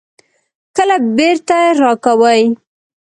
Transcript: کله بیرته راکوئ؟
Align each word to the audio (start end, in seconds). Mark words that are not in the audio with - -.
کله 0.75 0.95
بیرته 1.15 1.57
راکوئ؟ 1.79 2.41